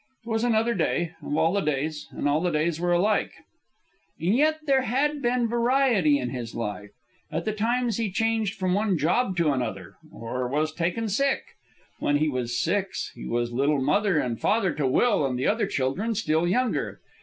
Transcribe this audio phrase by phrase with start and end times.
[0.25, 3.33] It was another day, of all the days, and all the days were alike.
[4.19, 6.89] And yet there had been variety in his life
[7.31, 11.43] at the times he changed from one job to another, or was taken sick.
[11.99, 15.67] When he was six, he was little mother and father to Will and the other
[15.67, 16.99] children still younger.